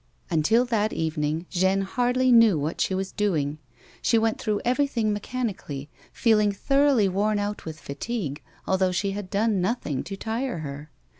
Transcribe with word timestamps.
Until 0.31 0.65
that 0.65 0.93
evening 0.93 1.45
Jeanne 1.51 1.83
hardly 1.83 2.31
knew 2.31 2.57
what 2.57 2.81
she 2.81 2.95
was 2.95 3.11
doing. 3.11 3.59
She 4.01 4.17
went 4.17 4.39
throiigh 4.39 4.59
everything 4.65 5.13
mechanically, 5.13 5.91
feeling 6.11 6.51
thoroughly 6.51 7.07
worn 7.07 7.37
out 7.37 7.65
with 7.65 7.79
fatigue 7.79 8.41
although 8.65 8.91
she 8.91 9.11
had 9.11 9.29
done 9.29 9.61
nothing 9.61 10.01
to 10.05 10.17
tire 10.17 10.57
her. 10.65 10.89